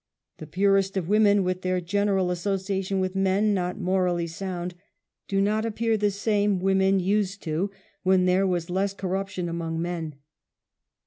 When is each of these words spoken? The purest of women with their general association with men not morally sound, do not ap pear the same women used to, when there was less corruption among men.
The 0.39 0.47
purest 0.47 0.97
of 0.97 1.07
women 1.07 1.43
with 1.43 1.61
their 1.61 1.79
general 1.79 2.31
association 2.31 2.99
with 3.01 3.15
men 3.15 3.53
not 3.53 3.77
morally 3.79 4.25
sound, 4.25 4.73
do 5.27 5.39
not 5.39 5.63
ap 5.63 5.75
pear 5.75 5.95
the 5.95 6.09
same 6.09 6.57
women 6.59 6.99
used 6.99 7.43
to, 7.43 7.69
when 8.01 8.25
there 8.25 8.47
was 8.47 8.71
less 8.71 8.95
corruption 8.95 9.47
among 9.47 9.79
men. 9.79 10.15